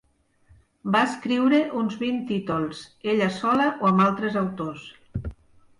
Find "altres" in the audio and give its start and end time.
4.09-4.41